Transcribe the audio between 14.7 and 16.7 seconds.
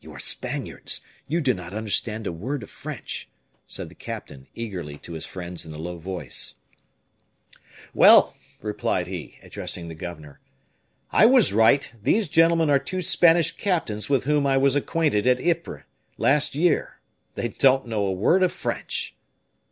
acquainted at Ypres, last